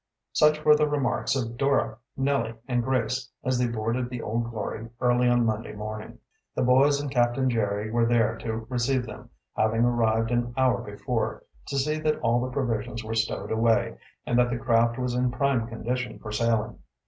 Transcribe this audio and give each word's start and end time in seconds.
Such 0.33 0.65
were 0.65 0.75
the 0.75 0.87
remarks 0.87 1.35
of 1.35 1.57
Dora, 1.59 1.95
Nellie, 2.17 2.55
and 2.67 2.81
Grace 2.83 3.29
as 3.43 3.59
they 3.59 3.67
boarded 3.67 4.09
the 4.09 4.19
Old 4.19 4.49
Glory 4.49 4.89
early 4.99 5.29
on 5.29 5.45
Monday 5.45 5.73
morning. 5.75 6.17
The 6.55 6.63
boys 6.63 6.99
and 6.99 7.11
Captain 7.11 7.51
Jerry 7.51 7.91
were 7.91 8.07
there 8.07 8.35
to 8.37 8.65
receive 8.67 9.05
them, 9.05 9.29
having 9.55 9.85
arrived 9.85 10.31
an 10.31 10.55
hour 10.57 10.81
before, 10.81 11.43
to 11.67 11.77
see 11.77 11.99
that 11.99 12.17
all 12.21 12.41
the 12.43 12.49
provisions 12.49 13.03
were 13.03 13.13
stowed 13.13 13.51
away, 13.51 13.95
and 14.25 14.39
that 14.39 14.49
the 14.49 14.57
craft 14.57 14.97
was 14.97 15.13
in 15.13 15.29
prime 15.29 15.67
condition 15.67 16.17
for 16.17 16.31
sailing. 16.31 16.79